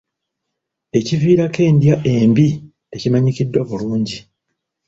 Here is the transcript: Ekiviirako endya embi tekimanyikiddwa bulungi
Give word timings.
Ekiviirako 0.97 1.61
endya 1.69 1.95
embi 2.13 2.47
tekimanyikiddwa 2.91 3.61
bulungi 3.69 4.17